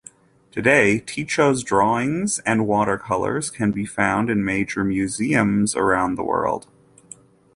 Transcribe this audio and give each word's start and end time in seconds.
Today, 0.51 0.99
Ticho's 0.99 1.63
drawings 1.63 2.39
and 2.39 2.65
watercolors 2.65 3.51
can 3.51 3.69
be 3.71 3.85
found 3.85 4.31
in 4.31 4.43
major 4.43 4.83
museums 4.83 5.75
around 5.75 6.15
the 6.15 6.23
world. 6.23 6.65